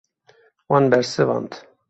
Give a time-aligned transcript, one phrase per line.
[0.73, 1.51] Wan bersivand.